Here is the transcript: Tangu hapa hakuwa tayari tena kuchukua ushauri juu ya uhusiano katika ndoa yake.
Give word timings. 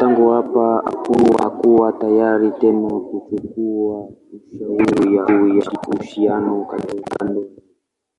Tangu 0.00 0.30
hapa 0.30 0.92
hakuwa 1.42 1.92
tayari 1.92 2.50
tena 2.50 2.88
kuchukua 3.00 4.08
ushauri 4.32 4.86
juu 5.08 5.48
ya 5.56 5.64
uhusiano 5.92 6.64
katika 6.64 7.24
ndoa 7.24 7.44
yake. 7.44 7.62